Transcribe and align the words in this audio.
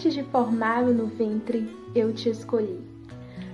Antes 0.00 0.14
de 0.14 0.22
formá-lo 0.22 0.94
no 0.94 1.08
ventre, 1.08 1.68
eu 1.94 2.10
te 2.14 2.30
escolhi. 2.30 2.80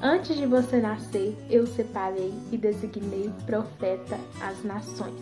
Antes 0.00 0.38
de 0.38 0.46
você 0.46 0.78
nascer, 0.78 1.36
eu 1.50 1.66
separei 1.66 2.32
e 2.50 2.56
designei 2.56 3.30
profeta 3.44 4.18
às 4.40 4.64
nações. 4.64 5.20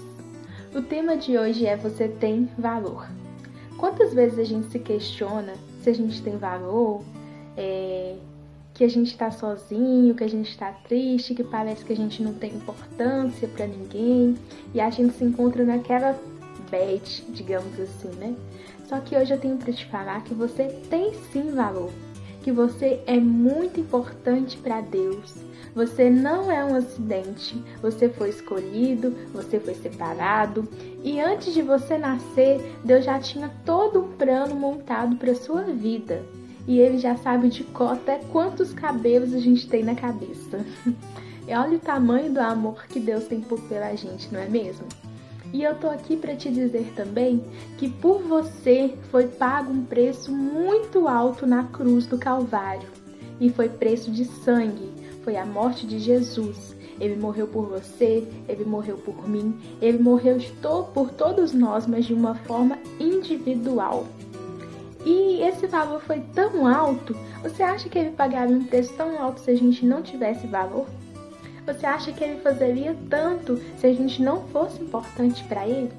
O 0.72 0.80
tema 0.80 1.16
de 1.16 1.36
hoje 1.36 1.66
é 1.66 1.76
Você 1.76 2.06
tem 2.06 2.48
valor. 2.56 3.10
Quantas 3.76 4.14
vezes 4.14 4.38
a 4.38 4.44
gente 4.44 4.70
se 4.70 4.78
questiona 4.78 5.54
se 5.82 5.90
a 5.90 5.92
gente 5.92 6.22
tem 6.22 6.36
valor, 6.36 7.02
é, 7.56 8.14
que 8.72 8.84
a 8.84 8.88
gente 8.88 9.10
está 9.10 9.32
sozinho, 9.32 10.14
que 10.14 10.22
a 10.22 10.30
gente 10.30 10.48
está 10.48 10.70
triste, 10.70 11.34
que 11.34 11.42
parece 11.42 11.84
que 11.84 11.92
a 11.92 11.96
gente 11.96 12.22
não 12.22 12.34
tem 12.34 12.54
importância 12.54 13.48
para 13.48 13.66
ninguém 13.66 14.36
e 14.72 14.80
a 14.80 14.88
gente 14.88 15.14
se 15.14 15.24
encontra 15.24 15.64
naquela 15.64 16.16
bad, 16.70 17.24
digamos 17.30 17.78
assim, 17.78 18.08
né? 18.18 18.34
Só 18.88 19.00
que 19.00 19.16
hoje 19.16 19.34
eu 19.34 19.40
tenho 19.40 19.56
para 19.56 19.72
te 19.72 19.84
falar 19.86 20.22
que 20.24 20.34
você 20.34 20.64
tem 20.88 21.12
sim 21.32 21.50
valor, 21.50 21.90
que 22.42 22.50
você 22.50 23.00
é 23.06 23.18
muito 23.18 23.80
importante 23.80 24.56
para 24.56 24.80
Deus. 24.80 25.34
Você 25.74 26.08
não 26.08 26.50
é 26.50 26.64
um 26.64 26.74
acidente, 26.74 27.62
você 27.82 28.08
foi 28.08 28.30
escolhido, 28.30 29.14
você 29.32 29.60
foi 29.60 29.74
separado 29.74 30.66
e 31.04 31.20
antes 31.20 31.52
de 31.52 31.62
você 31.62 31.98
nascer, 31.98 32.60
Deus 32.84 33.04
já 33.04 33.18
tinha 33.20 33.50
todo 33.64 34.00
um 34.00 34.12
plano 34.12 34.54
montado 34.54 35.16
para 35.16 35.34
sua 35.34 35.62
vida. 35.62 36.24
E 36.66 36.78
ele 36.80 36.98
já 36.98 37.16
sabe 37.16 37.48
de 37.48 37.64
cor 37.64 37.92
até 37.92 38.18
quantos 38.30 38.72
cabelos 38.72 39.32
a 39.32 39.38
gente 39.38 39.68
tem 39.68 39.82
na 39.82 39.94
cabeça. 39.94 40.64
E 41.48 41.54
olha 41.54 41.78
o 41.78 41.80
tamanho 41.80 42.30
do 42.30 42.40
amor 42.40 42.84
que 42.86 43.00
Deus 43.00 43.24
tem 43.24 43.40
por 43.40 43.58
pela 43.62 43.94
gente, 43.94 44.30
não 44.30 44.38
é 44.38 44.46
mesmo? 44.46 44.86
E 45.52 45.62
eu 45.62 45.74
tô 45.76 45.88
aqui 45.88 46.16
para 46.16 46.36
te 46.36 46.50
dizer 46.50 46.92
também 46.94 47.42
que 47.78 47.88
por 47.88 48.22
você 48.22 48.94
foi 49.10 49.26
pago 49.26 49.72
um 49.72 49.84
preço 49.84 50.30
muito 50.30 51.08
alto 51.08 51.46
na 51.46 51.64
cruz 51.64 52.06
do 52.06 52.18
Calvário. 52.18 52.88
E 53.40 53.50
foi 53.50 53.68
preço 53.68 54.10
de 54.10 54.24
sangue, 54.24 54.92
foi 55.22 55.36
a 55.36 55.46
morte 55.46 55.86
de 55.86 55.98
Jesus. 55.98 56.76
Ele 57.00 57.16
morreu 57.16 57.46
por 57.46 57.66
você, 57.66 58.26
ele 58.48 58.64
morreu 58.64 58.96
por 58.96 59.28
mim, 59.28 59.56
ele 59.80 59.98
morreu 59.98 60.38
por 60.92 61.10
todos 61.10 61.52
nós, 61.52 61.86
mas 61.86 62.04
de 62.04 62.12
uma 62.12 62.34
forma 62.34 62.76
individual. 62.98 64.04
E 65.06 65.40
esse 65.42 65.66
valor 65.68 66.00
foi 66.00 66.20
tão 66.34 66.66
alto, 66.66 67.16
você 67.42 67.62
acha 67.62 67.88
que 67.88 67.98
ele 67.98 68.10
pagaria 68.10 68.56
um 68.56 68.64
preço 68.64 68.92
tão 68.94 69.20
alto 69.22 69.40
se 69.40 69.50
a 69.50 69.56
gente 69.56 69.86
não 69.86 70.02
tivesse 70.02 70.46
valor? 70.48 70.86
Você 71.68 71.84
acha 71.84 72.12
que 72.12 72.24
ele 72.24 72.40
fazeria 72.40 72.96
tanto 73.10 73.60
se 73.76 73.86
a 73.86 73.92
gente 73.92 74.22
não 74.22 74.40
fosse 74.48 74.82
importante 74.82 75.44
para 75.44 75.68
ele? 75.68 75.92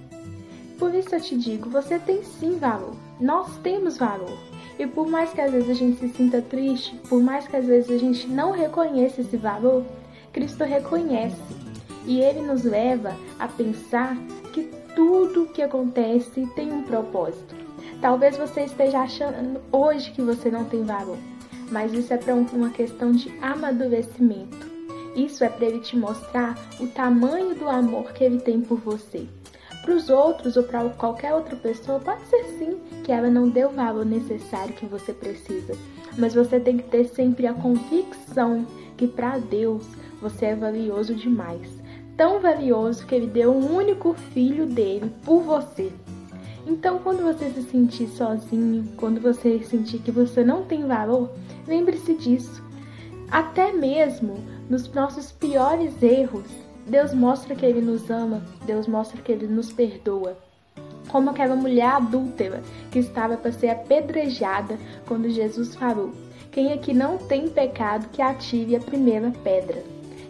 Por 0.80 0.96
isso 0.96 1.14
eu 1.14 1.22
te 1.22 1.38
digo, 1.38 1.70
você 1.70 2.00
tem 2.00 2.24
sim 2.24 2.58
valor. 2.58 2.96
Nós 3.22 3.56
temos 3.58 3.96
valor. 3.96 4.36
E 4.80 4.88
por 4.88 5.08
mais 5.08 5.32
que 5.32 5.40
às 5.40 5.52
vezes 5.52 5.70
a 5.70 5.74
gente 5.76 6.00
se 6.00 6.10
sinta 6.10 6.42
triste, 6.42 6.96
por 7.08 7.22
mais 7.22 7.48
que 7.48 7.56
às 7.56 7.68
vezes 7.68 7.92
a 7.92 8.00
gente 8.00 8.28
não 8.28 8.50
reconheça 8.50 9.22
esse 9.22 9.38
valor, 9.38 9.86
Cristo 10.34 10.64
reconhece. 10.64 11.38
E 12.04 12.20
ele 12.20 12.42
nos 12.42 12.64
leva 12.64 13.16
a 13.38 13.48
pensar 13.48 14.18
que 14.52 14.72
tudo 14.96 15.52
que 15.54 15.62
acontece 15.62 16.48
tem 16.56 16.74
um 16.74 16.82
propósito. 16.82 17.56
Talvez 18.02 18.36
você 18.36 18.62
esteja 18.62 19.02
achando 19.02 19.62
hoje 19.72 20.10
que 20.14 20.22
você 20.24 20.50
não 20.50 20.66
tem 20.66 20.84
valor, 20.84 21.18
mas 21.70 21.94
isso 21.94 22.12
é 22.12 22.18
para 22.18 22.34
uma 22.34 22.72
questão 22.72 23.12
de 23.12 23.32
amadurecimento. 23.40 24.69
Isso 25.16 25.44
é 25.44 25.50
para 25.50 25.66
ele 25.66 25.80
te 25.80 25.98
mostrar 25.98 26.58
o 26.80 26.88
tamanho 26.88 27.56
do 27.56 27.68
amor 27.68 28.12
que 28.14 28.24
ele 28.24 28.40
tem 28.40 28.62
por 28.62 28.80
você. 28.80 29.28
Para 29.82 29.96
os 29.96 30.10
outros 30.10 30.58
ou 30.58 30.64
para 30.64 30.88
qualquer 30.90 31.34
outra 31.34 31.56
pessoa, 31.56 32.00
pode 32.00 32.26
ser 32.28 32.44
sim 32.58 32.78
que 33.04 33.12
ela 33.12 33.30
não 33.30 33.50
dê 33.50 33.66
o 33.66 33.70
valor 33.70 34.06
necessário 34.06 34.76
que 34.76 34.86
você 34.86 35.14
precisa, 35.14 35.74
mas 36.18 36.34
você 36.34 36.60
tem 36.60 36.78
que 36.78 36.84
ter 36.84 37.06
sempre 37.06 37.48
a 37.48 37.54
convicção 37.54 38.66
que 38.98 39.08
para 39.08 39.38
Deus 39.38 39.84
você 40.22 40.48
é 40.48 40.56
valioso 40.56 41.16
demais. 41.16 41.70
Tão 42.18 42.40
valioso 42.40 43.06
que 43.06 43.16
ele 43.16 43.28
deu 43.28 43.52
um 43.52 43.74
único 43.74 44.14
filho 44.14 44.66
dele 44.66 45.12
por 45.24 45.42
você. 45.42 45.92
Então, 46.68 47.00
quando 47.00 47.24
você 47.24 47.50
se 47.50 47.64
sentir 47.64 48.10
sozinho, 48.10 48.84
quando 48.98 49.22
você 49.22 49.64
sentir 49.64 50.00
que 50.00 50.12
você 50.12 50.44
não 50.44 50.66
tem 50.66 50.86
valor, 50.86 51.32
lembre-se 51.66 52.14
disso. 52.14 52.62
Até 53.32 53.72
mesmo 53.72 54.38
nos 54.70 54.92
nossos 54.92 55.32
piores 55.32 56.02
erros, 56.02 56.48
Deus 56.88 57.14
mostra 57.14 57.56
que 57.56 57.66
Ele 57.66 57.82
nos 57.82 58.10
ama, 58.10 58.42
Deus 58.66 58.88
mostra 58.88 59.22
que 59.22 59.32
Ele 59.32 59.46
nos 59.46 59.72
perdoa. 59.72 60.36
Como 61.10 61.30
aquela 61.30 61.56
mulher 61.56 61.90
adúltera 61.92 62.64
que 62.92 63.00
estava 63.00 63.38
para 63.38 63.52
ser 63.52 63.70
apedrejada 63.70 64.78
quando 65.08 65.30
Jesus 65.30 65.76
falou: 65.76 66.12
Quem 66.52 66.74
aqui 66.74 66.94
não 66.94 67.18
tem 67.18 67.50
pecado, 67.50 68.10
que 68.12 68.22
ative 68.22 68.76
a 68.76 68.80
primeira 68.80 69.32
pedra. 69.44 69.84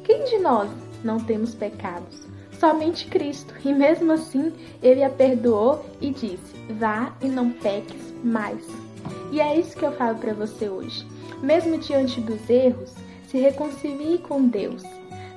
Quem 0.04 0.26
de 0.26 0.38
nós 0.40 0.70
não 1.04 1.20
temos 1.20 1.56
pecados? 1.56 2.28
Somente 2.60 3.08
Cristo. 3.08 3.54
E 3.64 3.74
mesmo 3.74 4.12
assim, 4.12 4.52
ele 4.84 5.04
a 5.04 5.10
perdoou 5.10 5.86
e 6.02 6.12
disse: 6.12 6.56
Vá 6.78 7.14
e 7.22 7.28
não 7.28 7.52
peques 7.52 8.14
mais. 8.24 8.89
E 9.32 9.40
é 9.40 9.60
isso 9.60 9.78
que 9.78 9.86
eu 9.86 9.92
falo 9.92 10.18
para 10.18 10.34
você 10.34 10.68
hoje. 10.68 11.06
Mesmo 11.42 11.78
diante 11.78 12.20
dos 12.20 12.50
erros, 12.50 12.94
se 13.28 13.38
reconcilie 13.38 14.18
com 14.18 14.48
Deus. 14.48 14.84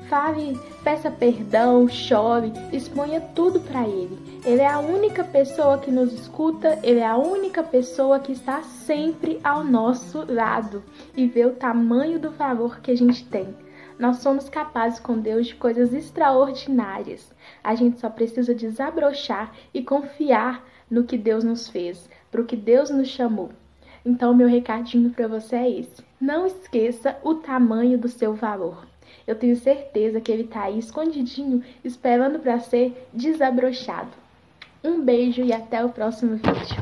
Fale, 0.08 0.58
peça 0.84 1.10
perdão, 1.10 1.88
chore, 1.88 2.53
exponha 2.72 3.20
tudo 3.34 3.60
para 3.60 3.86
Ele. 3.86 4.41
Ele 4.44 4.60
é 4.60 4.69
a 4.69 4.78
única 4.78 5.25
pessoa 5.25 5.78
que 5.78 5.91
nos 5.91 6.12
escuta, 6.12 6.78
Ele 6.82 7.00
é 7.00 7.06
a 7.06 7.16
única 7.16 7.62
pessoa 7.62 8.19
que 8.19 8.32
está 8.32 8.62
sempre 8.62 9.38
ao 9.42 9.64
nosso 9.64 10.30
lado 10.30 10.82
e 11.16 11.26
vê 11.26 11.47
o 11.47 11.54
tamanho 11.54 12.19
do 12.19 12.30
favor 12.32 12.80
que 12.80 12.91
a 12.91 12.97
gente 12.97 13.24
tem. 13.24 13.54
Nós 13.98 14.19
somos 14.19 14.48
capazes 14.48 15.00
com 15.00 15.19
Deus 15.19 15.47
de 15.47 15.54
coisas 15.54 15.94
extraordinárias. 15.94 17.32
A 17.62 17.74
gente 17.74 18.00
só 18.00 18.10
precisa 18.10 18.54
desabrochar 18.54 19.53
e 19.72 19.82
confiar 19.82 20.64
no 20.91 21.04
que 21.04 21.16
Deus 21.16 21.44
nos 21.44 21.69
fez, 21.69 22.09
para 22.30 22.41
o 22.41 22.44
que 22.44 22.56
Deus 22.56 22.91
nos 22.91 23.09
chamou. 23.09 23.50
Então, 24.04 24.34
meu 24.34 24.48
recadinho 24.48 25.10
para 25.10 25.28
você 25.28 25.56
é 25.56 25.70
esse. 25.70 26.02
Não 26.20 26.46
esqueça 26.46 27.16
o 27.22 27.34
tamanho 27.34 27.98
do 27.98 28.08
seu 28.08 28.34
valor. 28.34 28.86
Eu 29.26 29.36
tenho 29.36 29.56
certeza 29.56 30.20
que 30.20 30.32
ele 30.32 30.42
está 30.42 30.62
aí 30.62 30.78
escondidinho, 30.78 31.62
esperando 31.84 32.38
para 32.38 32.58
ser 32.58 33.08
desabrochado. 33.12 34.10
Um 34.82 35.00
beijo 35.00 35.42
e 35.42 35.52
até 35.52 35.84
o 35.84 35.91
próximo 35.91 36.36
vídeo. 36.36 36.76